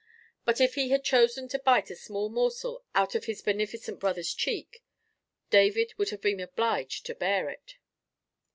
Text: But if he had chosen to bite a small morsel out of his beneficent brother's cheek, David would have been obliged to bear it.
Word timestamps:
But 0.45 0.59
if 0.59 0.73
he 0.73 0.89
had 0.89 1.03
chosen 1.03 1.47
to 1.49 1.59
bite 1.59 1.91
a 1.91 1.95
small 1.95 2.27
morsel 2.29 2.83
out 2.95 3.13
of 3.13 3.25
his 3.25 3.43
beneficent 3.43 3.99
brother's 3.99 4.33
cheek, 4.33 4.83
David 5.51 5.93
would 5.99 6.09
have 6.09 6.21
been 6.21 6.39
obliged 6.39 7.05
to 7.05 7.13
bear 7.13 7.51
it. 7.51 7.75